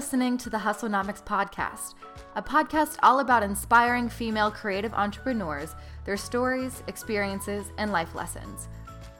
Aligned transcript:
listening 0.00 0.38
to 0.38 0.48
the 0.48 0.56
Hustlenomics 0.56 1.22
Podcast, 1.22 1.92
a 2.34 2.40
podcast 2.40 2.96
all 3.02 3.18
about 3.18 3.42
inspiring 3.42 4.08
female 4.08 4.50
creative 4.50 4.94
entrepreneurs, 4.94 5.74
their 6.06 6.16
stories, 6.16 6.82
experiences, 6.86 7.66
and 7.76 7.92
life 7.92 8.14
lessons. 8.14 8.68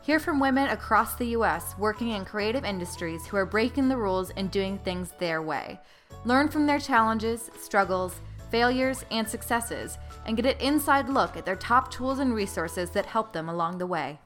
Hear 0.00 0.18
from 0.18 0.40
women 0.40 0.70
across 0.70 1.16
the 1.16 1.26
U.S. 1.36 1.74
working 1.78 2.12
in 2.12 2.24
creative 2.24 2.64
industries 2.64 3.26
who 3.26 3.36
are 3.36 3.44
breaking 3.44 3.90
the 3.90 3.96
rules 3.98 4.30
and 4.38 4.50
doing 4.50 4.78
things 4.78 5.12
their 5.18 5.42
way. 5.42 5.78
Learn 6.24 6.48
from 6.48 6.64
their 6.64 6.78
challenges, 6.78 7.50
struggles, 7.60 8.18
failures, 8.50 9.04
and 9.10 9.28
successes, 9.28 9.98
and 10.24 10.34
get 10.34 10.46
an 10.46 10.66
inside 10.66 11.10
look 11.10 11.36
at 11.36 11.44
their 11.44 11.56
top 11.56 11.90
tools 11.90 12.20
and 12.20 12.34
resources 12.34 12.88
that 12.92 13.04
help 13.04 13.34
them 13.34 13.50
along 13.50 13.76
the 13.76 13.86
way. 13.86 14.18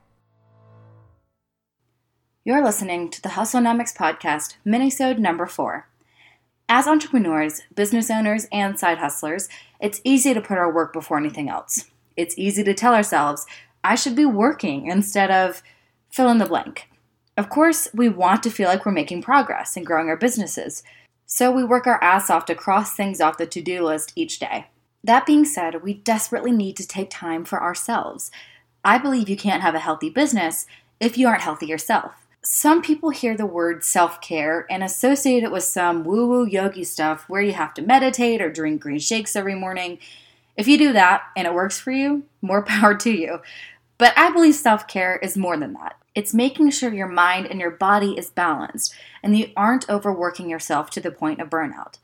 You're 2.45 2.63
listening 2.63 3.11
to 3.11 3.21
the 3.21 3.31
Hustlenomics 3.31 3.97
Podcast, 3.97 4.55
Minisode 4.65 5.19
number 5.19 5.47
four. 5.47 5.89
As 6.69 6.87
entrepreneurs, 6.87 7.61
business 7.75 8.11
owners, 8.11 8.47
and 8.51 8.79
side 8.79 8.99
hustlers, 8.99 9.49
it's 9.81 10.01
easy 10.03 10.33
to 10.33 10.41
put 10.41 10.57
our 10.57 10.73
work 10.73 10.95
before 10.95 11.19
anything 11.19 11.51
else. 11.51 11.91
It's 12.17 12.39
easy 12.39 12.65
to 12.65 12.73
tell 12.73 12.95
ourselves, 12.95 13.45
I 13.83 13.97
should 13.97 14.17
be 14.17 14.25
working 14.25 14.87
instead 14.87 15.31
of 15.31 15.63
fill 16.11 16.31
in 16.31 16.39
the 16.39 16.47
blank. 16.47 16.89
Of 17.37 17.51
course, 17.51 17.89
we 17.93 18.09
want 18.09 18.43
to 18.45 18.51
feel 18.51 18.69
like 18.69 18.87
we're 18.87 18.93
making 18.93 19.23
progress 19.23 19.77
and 19.77 19.85
growing 19.85 20.09
our 20.09 20.17
businesses, 20.17 20.83
so 21.27 21.51
we 21.51 21.65
work 21.65 21.87
our 21.87 22.03
ass 22.03 22.31
off 22.31 22.47
to 22.47 22.55
cross 22.55 22.95
things 22.95 23.21
off 23.21 23.37
the 23.37 23.47
to 23.47 23.61
do 23.61 23.85
list 23.85 24.13
each 24.17 24.39
day. 24.39 24.69
That 25.03 25.27
being 25.27 25.45
said, 25.45 25.83
we 25.83 25.93
desperately 25.93 26.53
need 26.53 26.77
to 26.79 26.87
take 26.87 27.11
time 27.11 27.45
for 27.45 27.63
ourselves. 27.63 28.31
I 28.83 28.97
believe 28.97 29.29
you 29.29 29.37
can't 29.37 29.63
have 29.63 29.75
a 29.75 29.81
healthy 29.81 30.09
business 30.09 30.67
if 30.99 31.19
you 31.19 31.29
aren't 31.29 31.43
healthy 31.43 31.67
yourself 31.67 32.24
some 32.45 32.83
people 32.83 33.11
hear 33.11 33.37
the 33.37 33.47
word 33.47 33.83
self 33.83 34.21
care 34.21 34.67
and 34.71 34.85
associate 34.85 35.43
it 35.43 35.51
with 35.51 35.65
some 35.65 36.05
woo 36.05 36.29
woo 36.29 36.47
yogi 36.47 36.85
stuff 36.85 37.25
where 37.29 37.43
you 37.43 37.55
have 37.55 37.75
to 37.75 37.83
meditate 37.83 38.43
or 38.43 38.51
drink 38.51 38.83
green 38.83 38.99
shakes 38.99 39.35
every 39.35 39.55
morning. 39.55 39.99
If 40.57 40.69
you 40.69 40.79
do 40.79 40.93
that 40.93 41.23
and 41.37 41.47
it 41.47 41.55
works 41.55 41.79
for 41.81 41.91
you, 41.91 42.25
more 42.43 42.63
power 42.67 42.95
to 42.97 43.11
you. 43.11 43.41
But 43.97 44.13
I 44.17 44.31
believe 44.31 44.55
self 44.55 44.87
care 44.87 45.17
is 45.17 45.37
more 45.37 45.57
than 45.57 45.73
that. 45.75 45.97
It's 46.15 46.35
making 46.35 46.71
sure 46.71 46.93
your 46.93 47.09
mind 47.09 47.47
and 47.47 47.59
your 47.59 47.71
body 47.71 48.17
is 48.17 48.31
balanced 48.31 48.95
and 49.23 49.37
you 49.37 49.51
aren't 49.57 49.89
overworking 49.89 50.49
yourself 50.49 50.91
to 50.91 51.01
the 51.01 51.11
point 51.11 51.41
of 51.41 51.51
burnout. 51.51 51.99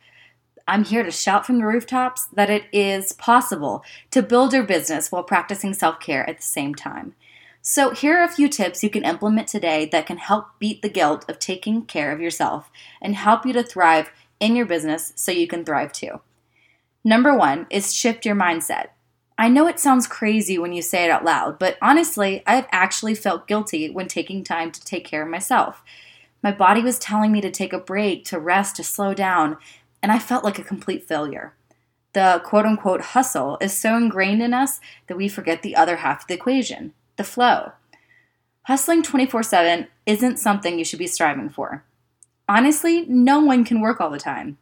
I'm 0.67 0.85
here 0.85 1.03
to 1.03 1.11
shout 1.11 1.47
from 1.47 1.59
the 1.59 1.67
rooftops 1.67 2.27
that 2.33 2.49
it 2.49 2.65
is 2.73 3.13
possible 3.13 3.85
to 4.11 4.23
build 4.23 4.53
your 4.53 4.63
business 4.63 5.13
while 5.13 5.23
practicing 5.23 5.75
self 5.75 6.01
care 6.01 6.29
at 6.29 6.39
the 6.39 6.43
same 6.43 6.75
time. 6.75 7.15
So, 7.63 7.91
here 7.91 8.19
are 8.19 8.25
a 8.25 8.29
few 8.29 8.49
tips 8.49 8.83
you 8.83 8.89
can 8.89 9.05
implement 9.05 9.47
today 9.47 9.85
that 9.93 10.07
can 10.07 10.17
help 10.17 10.59
beat 10.59 10.81
the 10.81 10.89
guilt 10.89 11.27
of 11.29 11.39
taking 11.39 11.85
care 11.85 12.11
of 12.11 12.21
yourself 12.21 12.71
and 13.03 13.15
help 13.15 13.45
you 13.45 13.53
to 13.53 13.63
thrive 13.63 14.11
in 14.41 14.57
your 14.57 14.65
business 14.65 15.13
so 15.15 15.31
you 15.31 15.47
can 15.47 15.63
thrive 15.63 15.93
too. 15.93 16.23
Number 17.05 17.37
one 17.37 17.67
is 17.69 17.95
shift 17.95 18.25
your 18.25 18.35
mindset. 18.35 18.89
I 19.37 19.49
know 19.51 19.67
it 19.67 19.79
sounds 19.79 20.07
crazy 20.07 20.59
when 20.59 20.73
you 20.73 20.81
say 20.81 21.05
it 21.05 21.11
out 21.11 21.25
loud, 21.25 21.59
but 21.59 21.77
honestly, 21.83 22.43
I've 22.47 22.67
actually 22.73 23.15
felt 23.15 23.47
guilty 23.47 23.91
when 23.91 24.09
taking 24.09 24.43
time 24.43 24.73
to 24.73 24.85
take 24.85 25.05
care 25.05 25.23
of 25.23 25.29
myself. 25.29 25.83
My 26.43 26.53
body 26.53 26.81
was 26.81 26.99
telling 26.99 27.31
me 27.31 27.43
to 27.43 27.51
take 27.51 27.75
a 27.75 27.79
break, 27.79 28.25
to 28.27 28.39
rest, 28.39 28.77
to 28.77 28.85
slow 28.85 29.13
down, 29.13 29.59
and 30.03 30.11
I 30.11 30.19
felt 30.19 30.45
like 30.45 30.59
a 30.59 30.65
complete 30.65 31.07
failure. 31.07 31.55
The 32.15 32.41
quote 32.43 32.65
unquote 32.65 33.01
hustle 33.03 33.59
is 33.61 33.77
so 33.77 33.97
ingrained 33.97 34.43
in 34.43 34.55
us 34.55 34.81
that 35.09 35.17
we 35.19 35.29
forget 35.29 35.63
the 35.63 35.77
other 35.77 35.97
half 35.97 36.23
of 36.23 36.27
the 36.29 36.35
equation 36.35 36.95
the 37.21 37.25
flow. 37.25 37.73
Hustling 38.63 39.03
24 39.03 39.43
7 39.43 39.89
isn't 40.07 40.39
something 40.39 40.79
you 40.79 40.87
should 40.87 40.99
be 40.99 41.07
striving 41.07 41.51
for. 41.51 41.85
Honestly, 42.49 43.05
no 43.07 43.41
one 43.41 43.63
can 43.63 43.83
work 43.83 44.01
all 44.01 44.09
the 44.09 44.19
time. 44.19 44.57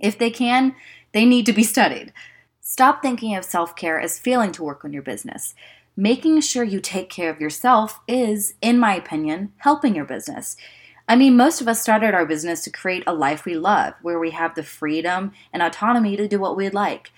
If 0.00 0.18
they 0.18 0.30
can, 0.30 0.74
they 1.12 1.24
need 1.24 1.46
to 1.46 1.52
be 1.52 1.62
studied. 1.62 2.12
Stop 2.60 3.00
thinking 3.00 3.36
of 3.36 3.44
self 3.44 3.76
care 3.76 4.00
as 4.00 4.18
failing 4.18 4.50
to 4.52 4.64
work 4.64 4.84
on 4.84 4.92
your 4.92 5.02
business. 5.02 5.54
Making 5.96 6.40
sure 6.40 6.64
you 6.64 6.80
take 6.80 7.10
care 7.10 7.30
of 7.30 7.40
yourself 7.40 8.00
is, 8.08 8.54
in 8.60 8.80
my 8.80 8.96
opinion, 8.96 9.52
helping 9.58 9.94
your 9.94 10.04
business. 10.04 10.56
I 11.06 11.14
mean, 11.14 11.36
most 11.36 11.60
of 11.60 11.68
us 11.68 11.80
started 11.80 12.12
our 12.12 12.26
business 12.26 12.62
to 12.64 12.70
create 12.70 13.04
a 13.06 13.14
life 13.14 13.44
we 13.44 13.54
love, 13.54 13.94
where 14.02 14.18
we 14.18 14.30
have 14.30 14.56
the 14.56 14.64
freedom 14.64 15.30
and 15.52 15.62
autonomy 15.62 16.16
to 16.16 16.26
do 16.26 16.40
what 16.40 16.56
we'd 16.56 16.74
like. 16.74 17.12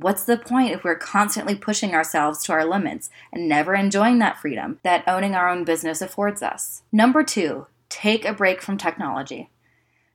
What's 0.00 0.22
the 0.22 0.38
point 0.38 0.70
if 0.70 0.84
we're 0.84 0.94
constantly 0.94 1.56
pushing 1.56 1.92
ourselves 1.92 2.44
to 2.44 2.52
our 2.52 2.64
limits 2.64 3.10
and 3.32 3.48
never 3.48 3.74
enjoying 3.74 4.20
that 4.20 4.38
freedom 4.38 4.78
that 4.84 5.02
owning 5.08 5.34
our 5.34 5.48
own 5.48 5.64
business 5.64 6.00
affords 6.00 6.40
us? 6.40 6.82
Number 6.92 7.24
two, 7.24 7.66
take 7.88 8.24
a 8.24 8.32
break 8.32 8.62
from 8.62 8.78
technology. 8.78 9.50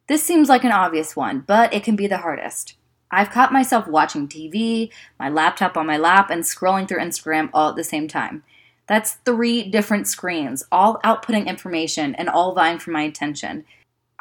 This 0.07 0.23
seems 0.23 0.47
like 0.47 0.63
an 0.63 0.71
obvious 0.71 1.17
one, 1.17 1.41
but 1.45 1.73
it 1.73 1.83
can 1.83 1.97
be 1.97 2.07
the 2.07 2.19
hardest. 2.19 2.77
I've 3.11 3.29
caught 3.29 3.51
myself 3.51 3.85
watching 3.85 4.29
TV, 4.29 4.89
my 5.19 5.27
laptop 5.27 5.75
on 5.75 5.85
my 5.85 5.97
lap, 5.97 6.29
and 6.29 6.43
scrolling 6.43 6.87
through 6.87 7.01
Instagram 7.01 7.49
all 7.53 7.71
at 7.71 7.75
the 7.75 7.83
same 7.83 8.07
time. 8.07 8.41
That's 8.87 9.15
three 9.25 9.63
different 9.63 10.07
screens, 10.07 10.63
all 10.71 11.01
outputting 11.03 11.45
information 11.45 12.15
and 12.15 12.29
all 12.29 12.55
vying 12.55 12.79
for 12.79 12.91
my 12.91 13.01
attention. 13.01 13.65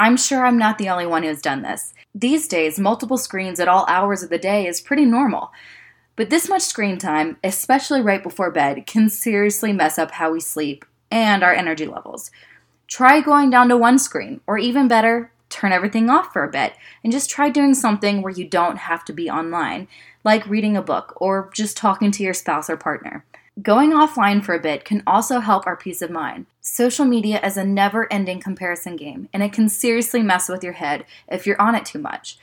I'm 0.03 0.17
sure 0.17 0.45
I'm 0.45 0.59
not 0.59 0.79
the 0.79 0.89
only 0.89 1.07
one 1.07 1.23
who's 1.23 1.41
done 1.41 1.63
this. 1.63 1.95
These 2.13 2.49
days, 2.49 2.77
multiple 2.77 3.17
screens 3.17 3.61
at 3.61 3.69
all 3.69 3.87
hours 3.87 4.25
of 4.25 4.31
the 4.31 4.37
day 4.37 4.67
is 4.67 4.81
pretty 4.81 5.05
normal. 5.05 5.53
But 6.17 6.29
this 6.29 6.49
much 6.49 6.63
screen 6.63 6.99
time, 6.99 7.37
especially 7.45 8.03
right 8.03 8.21
before 8.21 8.51
bed, 8.51 8.85
can 8.85 9.09
seriously 9.09 9.73
mess 9.73 10.01
up 10.01 10.11
how 10.11 10.33
we 10.33 10.41
sleep 10.41 10.85
and 11.13 11.45
our 11.45 11.55
energy 11.55 11.87
levels. 11.87 12.33
Try 12.89 13.21
going 13.21 13.49
down 13.51 13.69
to 13.69 13.77
one 13.77 13.97
screen, 13.97 14.41
or 14.45 14.59
even 14.59 14.89
better, 14.89 15.31
turn 15.49 15.71
everything 15.71 16.11
off 16.11 16.33
for 16.33 16.43
a 16.43 16.51
bit 16.51 16.73
and 17.05 17.13
just 17.13 17.31
try 17.31 17.49
doing 17.49 17.73
something 17.73 18.23
where 18.23 18.33
you 18.33 18.45
don't 18.45 18.79
have 18.79 19.05
to 19.05 19.13
be 19.13 19.31
online, 19.31 19.87
like 20.25 20.49
reading 20.49 20.77
a 20.77 20.83
book 20.83 21.13
or 21.21 21.49
just 21.55 21.77
talking 21.77 22.11
to 22.11 22.25
your 22.25 22.35
spouse 22.35 22.69
or 22.69 22.77
partner. 22.77 23.25
Going 23.61 23.91
offline 23.91 24.43
for 24.43 24.55
a 24.55 24.61
bit 24.61 24.87
can 24.87 25.03
also 25.07 25.41
help 25.41 25.67
our 25.67 25.77
peace 25.77 26.01
of 26.01 26.11
mind. 26.11 26.47
Social 26.63 27.05
media 27.05 27.39
is 27.45 27.59
a 27.59 27.65
never 27.65 28.11
ending 28.11 28.41
comparison 28.41 28.97
game, 28.97 29.29
and 29.31 29.43
it 29.43 29.53
can 29.53 29.69
seriously 29.69 30.23
mess 30.23 30.49
with 30.49 30.65
your 30.65 30.73
head 30.73 31.05
if 31.29 31.47
you're 31.47 31.61
on 31.61 31.75
it 31.75 31.85
too 31.85 31.99
much. 31.99 32.39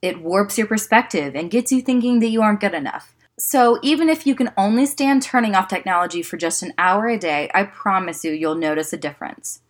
It 0.00 0.22
warps 0.22 0.56
your 0.56 0.66
perspective 0.66 1.36
and 1.36 1.50
gets 1.50 1.70
you 1.70 1.82
thinking 1.82 2.20
that 2.20 2.28
you 2.28 2.40
aren't 2.40 2.62
good 2.62 2.72
enough. 2.72 3.14
So, 3.38 3.78
even 3.82 4.08
if 4.08 4.26
you 4.26 4.34
can 4.34 4.52
only 4.56 4.86
stand 4.86 5.20
turning 5.22 5.54
off 5.54 5.68
technology 5.68 6.22
for 6.22 6.38
just 6.38 6.62
an 6.62 6.72
hour 6.78 7.08
a 7.08 7.18
day, 7.18 7.50
I 7.52 7.64
promise 7.64 8.24
you, 8.24 8.32
you'll 8.32 8.54
notice 8.54 8.92
a 8.94 8.96
difference. 8.96 9.60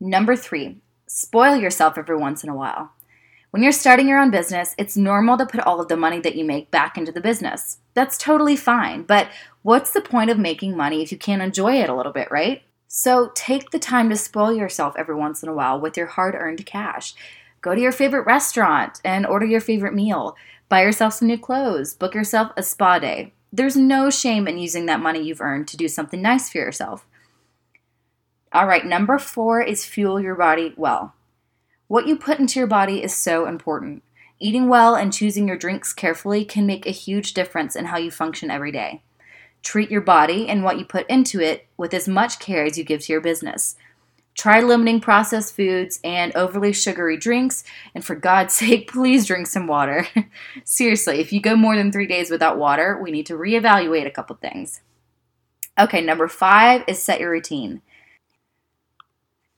Number 0.00 0.34
three, 0.34 0.78
spoil 1.06 1.54
yourself 1.54 1.96
every 1.96 2.16
once 2.16 2.42
in 2.42 2.50
a 2.50 2.56
while. 2.56 2.90
When 3.52 3.62
you're 3.62 3.72
starting 3.72 4.08
your 4.08 4.18
own 4.18 4.30
business, 4.30 4.74
it's 4.78 4.96
normal 4.96 5.36
to 5.36 5.44
put 5.44 5.60
all 5.60 5.78
of 5.78 5.88
the 5.88 5.96
money 5.96 6.20
that 6.20 6.36
you 6.36 6.42
make 6.42 6.70
back 6.70 6.96
into 6.96 7.12
the 7.12 7.20
business. 7.20 7.80
That's 7.92 8.16
totally 8.16 8.56
fine, 8.56 9.02
but 9.02 9.28
what's 9.60 9.92
the 9.92 10.00
point 10.00 10.30
of 10.30 10.38
making 10.38 10.74
money 10.74 11.02
if 11.02 11.12
you 11.12 11.18
can't 11.18 11.42
enjoy 11.42 11.74
it 11.74 11.90
a 11.90 11.94
little 11.94 12.12
bit, 12.12 12.30
right? 12.30 12.62
So 12.88 13.30
take 13.34 13.70
the 13.70 13.78
time 13.78 14.08
to 14.08 14.16
spoil 14.16 14.54
yourself 14.54 14.94
every 14.96 15.16
once 15.16 15.42
in 15.42 15.50
a 15.50 15.54
while 15.54 15.78
with 15.78 15.98
your 15.98 16.06
hard 16.06 16.34
earned 16.34 16.64
cash. 16.64 17.12
Go 17.60 17.74
to 17.74 17.80
your 17.80 17.92
favorite 17.92 18.24
restaurant 18.24 19.02
and 19.04 19.26
order 19.26 19.44
your 19.44 19.60
favorite 19.60 19.92
meal. 19.92 20.34
Buy 20.70 20.80
yourself 20.80 21.12
some 21.12 21.28
new 21.28 21.36
clothes. 21.36 21.92
Book 21.92 22.14
yourself 22.14 22.52
a 22.56 22.62
spa 22.62 22.98
day. 22.98 23.34
There's 23.52 23.76
no 23.76 24.08
shame 24.08 24.48
in 24.48 24.56
using 24.56 24.86
that 24.86 25.00
money 25.00 25.22
you've 25.22 25.42
earned 25.42 25.68
to 25.68 25.76
do 25.76 25.88
something 25.88 26.22
nice 26.22 26.48
for 26.48 26.56
yourself. 26.56 27.06
All 28.50 28.66
right, 28.66 28.86
number 28.86 29.18
four 29.18 29.60
is 29.60 29.84
fuel 29.84 30.18
your 30.18 30.36
body 30.36 30.72
well. 30.78 31.14
What 31.92 32.06
you 32.06 32.16
put 32.16 32.38
into 32.38 32.58
your 32.58 32.66
body 32.66 33.02
is 33.02 33.14
so 33.14 33.44
important. 33.44 34.02
Eating 34.38 34.66
well 34.66 34.94
and 34.94 35.12
choosing 35.12 35.46
your 35.46 35.58
drinks 35.58 35.92
carefully 35.92 36.42
can 36.42 36.64
make 36.64 36.86
a 36.86 36.90
huge 36.90 37.34
difference 37.34 37.76
in 37.76 37.84
how 37.84 37.98
you 37.98 38.10
function 38.10 38.50
every 38.50 38.72
day. 38.72 39.02
Treat 39.62 39.90
your 39.90 40.00
body 40.00 40.48
and 40.48 40.64
what 40.64 40.78
you 40.78 40.86
put 40.86 41.06
into 41.10 41.38
it 41.38 41.66
with 41.76 41.92
as 41.92 42.08
much 42.08 42.38
care 42.38 42.64
as 42.64 42.78
you 42.78 42.82
give 42.84 43.02
to 43.02 43.12
your 43.12 43.20
business. 43.20 43.76
Try 44.34 44.62
limiting 44.62 45.02
processed 45.02 45.54
foods 45.54 46.00
and 46.02 46.34
overly 46.34 46.72
sugary 46.72 47.18
drinks, 47.18 47.62
and 47.94 48.02
for 48.02 48.14
God's 48.14 48.54
sake, 48.54 48.90
please 48.90 49.26
drink 49.26 49.46
some 49.46 49.66
water. 49.66 50.08
Seriously, 50.64 51.20
if 51.20 51.30
you 51.30 51.42
go 51.42 51.56
more 51.56 51.76
than 51.76 51.92
three 51.92 52.06
days 52.06 52.30
without 52.30 52.56
water, 52.56 52.98
we 53.02 53.10
need 53.10 53.26
to 53.26 53.34
reevaluate 53.34 54.06
a 54.06 54.10
couple 54.10 54.34
things. 54.36 54.80
Okay, 55.78 56.00
number 56.00 56.26
five 56.26 56.84
is 56.88 57.02
set 57.02 57.20
your 57.20 57.32
routine 57.32 57.82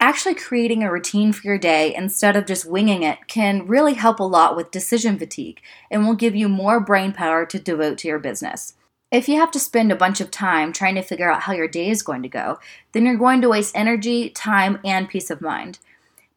actually 0.04 0.34
creating 0.34 0.82
a 0.82 0.92
routine 0.92 1.32
for 1.32 1.46
your 1.46 1.56
day 1.56 1.94
instead 1.94 2.36
of 2.36 2.44
just 2.44 2.66
winging 2.66 3.02
it 3.02 3.26
can 3.26 3.66
really 3.66 3.94
help 3.94 4.20
a 4.20 4.22
lot 4.22 4.54
with 4.54 4.70
decision 4.70 5.18
fatigue 5.18 5.62
and 5.90 6.06
will 6.06 6.14
give 6.14 6.36
you 6.36 6.46
more 6.46 6.78
brain 6.78 7.10
power 7.10 7.46
to 7.46 7.58
devote 7.58 7.96
to 7.96 8.08
your 8.08 8.18
business. 8.18 8.74
If 9.10 9.30
you 9.30 9.40
have 9.40 9.50
to 9.52 9.58
spend 9.58 9.90
a 9.90 9.96
bunch 9.96 10.20
of 10.20 10.30
time 10.30 10.74
trying 10.74 10.96
to 10.96 11.02
figure 11.02 11.30
out 11.30 11.44
how 11.44 11.54
your 11.54 11.68
day 11.68 11.88
is 11.88 12.02
going 12.02 12.22
to 12.22 12.28
go, 12.28 12.58
then 12.92 13.06
you're 13.06 13.16
going 13.16 13.40
to 13.40 13.48
waste 13.48 13.74
energy, 13.74 14.28
time, 14.28 14.78
and 14.84 15.08
peace 15.08 15.30
of 15.30 15.40
mind. 15.40 15.78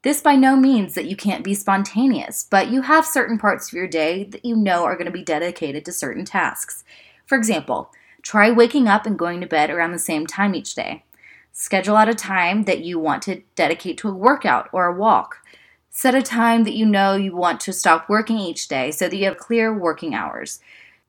This 0.01 0.21
by 0.21 0.37
no 0.37 0.55
means 0.55 0.93
that 0.93 1.09
you 1.09 1.17
can't 1.17 1.43
be 1.43 1.53
spontaneous, 1.53 2.47
but 2.49 2.69
you 2.69 2.83
have 2.83 3.05
certain 3.05 3.37
parts 3.37 3.67
of 3.67 3.73
your 3.73 3.87
day 3.87 4.23
that 4.23 4.45
you 4.45 4.55
know 4.55 4.85
are 4.85 4.95
going 4.95 5.07
to 5.07 5.11
be 5.11 5.23
dedicated 5.23 5.83
to 5.83 5.91
certain 5.91 6.23
tasks. 6.23 6.85
For 7.25 7.37
example, 7.37 7.91
try 8.21 8.49
waking 8.49 8.87
up 8.87 9.05
and 9.05 9.19
going 9.19 9.41
to 9.41 9.47
bed 9.47 9.69
around 9.69 9.91
the 9.91 9.99
same 9.99 10.25
time 10.25 10.55
each 10.55 10.73
day. 10.73 11.03
Schedule 11.59 11.95
out 11.95 12.07
a 12.07 12.13
time 12.13 12.65
that 12.65 12.81
you 12.81 12.99
want 12.99 13.23
to 13.23 13.41
dedicate 13.55 13.97
to 13.97 14.09
a 14.09 14.13
workout 14.13 14.69
or 14.71 14.85
a 14.85 14.95
walk. 14.95 15.37
Set 15.89 16.13
a 16.13 16.21
time 16.21 16.65
that 16.65 16.75
you 16.75 16.85
know 16.85 17.15
you 17.15 17.35
want 17.35 17.59
to 17.61 17.73
stop 17.73 18.07
working 18.07 18.37
each 18.37 18.67
day 18.67 18.91
so 18.91 19.09
that 19.09 19.17
you 19.17 19.25
have 19.25 19.39
clear 19.39 19.73
working 19.73 20.13
hours. 20.13 20.59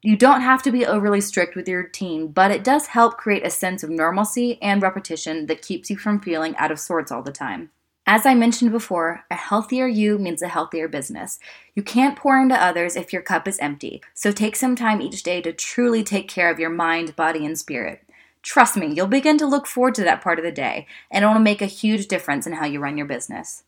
You 0.01 0.17
don't 0.17 0.41
have 0.41 0.63
to 0.63 0.73
be 0.73 0.87
overly 0.87 1.21
strict 1.21 1.55
with 1.55 1.69
your 1.69 1.83
routine, 1.83 2.29
but 2.29 2.51
it 2.51 2.65
does 2.65 2.87
help 2.87 3.19
create 3.19 3.45
a 3.45 3.51
sense 3.51 3.83
of 3.83 3.91
normalcy 3.91 4.59
and 4.63 4.81
repetition 4.81 5.45
that 5.47 5.61
keeps 5.61 5.91
you 5.91 5.99
from 5.99 6.19
feeling 6.19 6.57
out 6.57 6.71
of 6.71 6.81
sorts 6.81 7.13
all 7.13 7.23
the 7.23 7.31
time. 7.31 7.69
As 8.07 8.25
I 8.25 8.35
mentioned 8.35 8.73
before, 8.73 9.25
a 9.31 9.35
healthier 9.35 9.87
you 9.87 10.17
means 10.19 10.41
a 10.41 10.49
healthier 10.49 10.89
business. 10.89 11.39
You 11.75 11.83
can't 11.83 12.17
pour 12.17 12.41
into 12.41 12.57
others 12.57 12.97
if 12.97 13.13
your 13.13 13.21
cup 13.21 13.47
is 13.47 13.59
empty, 13.59 14.01
so 14.15 14.33
take 14.33 14.57
some 14.57 14.77
time 14.77 15.03
each 15.03 15.23
day 15.23 15.43
to 15.43 15.53
truly 15.53 16.03
take 16.03 16.27
care 16.27 16.51
of 16.51 16.59
your 16.59 16.71
mind, 16.71 17.17
body, 17.17 17.45
and 17.45 17.59
spirit. 17.59 18.03
Trust 18.49 18.77
me, 18.79 18.87
you'll 18.87 19.09
begin 19.09 19.37
to 19.37 19.47
look 19.47 19.67
forward 19.67 19.95
to 19.97 20.05
that 20.05 20.23
part 20.23 20.39
of 20.39 20.43
the 20.43 20.51
day, 20.51 20.87
and 21.11 21.23
it 21.23 21.29
will 21.29 21.39
make 21.39 21.61
a 21.61 21.67
huge 21.67 22.09
difference 22.09 22.47
in 22.47 22.55
how 22.55 22.65
you 22.65 22.81
run 22.81 22.97
your 22.97 23.07
business. 23.07 23.65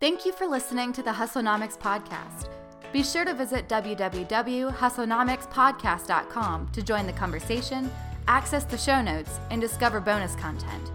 Thank 0.00 0.26
you 0.26 0.32
for 0.32 0.48
listening 0.48 0.92
to 0.92 1.04
the 1.04 1.12
Hustlenomics 1.12 1.78
podcast. 1.78 2.48
Be 2.92 3.04
sure 3.04 3.24
to 3.24 3.32
visit 3.32 3.68
www.hustlenomicspodcast.com 3.68 6.68
to 6.72 6.82
join 6.82 7.06
the 7.06 7.12
conversation, 7.12 7.92
access 8.26 8.64
the 8.64 8.76
show 8.76 9.00
notes, 9.00 9.38
and 9.52 9.60
discover 9.60 10.00
bonus 10.00 10.34
content. 10.34 10.90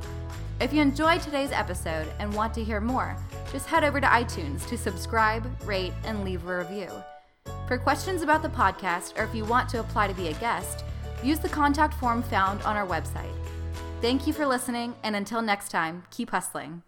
If 0.59 0.73
you 0.73 0.81
enjoyed 0.81 1.21
today's 1.21 1.53
episode 1.53 2.11
and 2.19 2.33
want 2.33 2.53
to 2.55 2.63
hear 2.65 2.81
more, 2.81 3.15
just 3.53 3.67
head 3.67 3.85
over 3.85 4.01
to 4.01 4.07
iTunes 4.07 4.67
to 4.67 4.77
subscribe, 4.77 5.49
rate, 5.63 5.93
and 6.03 6.25
leave 6.25 6.45
a 6.45 6.57
review. 6.57 6.89
For 7.69 7.77
questions 7.77 8.23
about 8.23 8.41
the 8.41 8.49
podcast 8.49 9.15
or 9.19 9.25
if 9.25 9.35
you 9.35 9.45
want 9.45 9.69
to 9.69 9.79
apply 9.79 10.07
to 10.07 10.13
be 10.15 10.29
a 10.29 10.33
guest, 10.33 10.83
use 11.23 11.37
the 11.37 11.49
contact 11.49 11.93
form 11.93 12.23
found 12.23 12.63
on 12.63 12.75
our 12.75 12.87
website. 12.87 13.31
Thank 14.01 14.25
you 14.25 14.33
for 14.33 14.47
listening, 14.47 14.95
and 15.03 15.15
until 15.15 15.43
next 15.43 15.69
time, 15.69 16.01
keep 16.09 16.31
hustling. 16.31 16.81